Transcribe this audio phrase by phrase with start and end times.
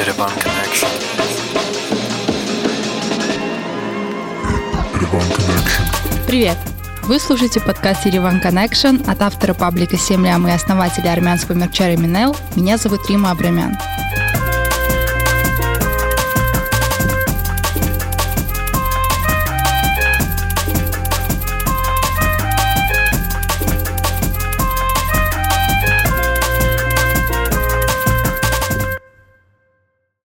[0.00, 0.88] Yerevan Connection.
[6.26, 6.56] Привет!
[7.02, 12.34] Вы слушаете подкаст Ереван Connection от автора паблика «Семь лям» и основателя армянского мерча Минел.
[12.56, 13.76] Меня зовут Рима Абрамян.